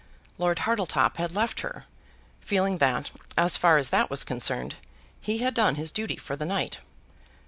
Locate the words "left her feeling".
1.35-2.79